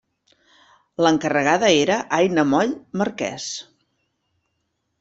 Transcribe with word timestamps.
L'encarregada 1.05 1.69
era 1.81 1.99
Aina 2.19 2.47
Moll 2.53 2.73
Marquès. 3.03 3.49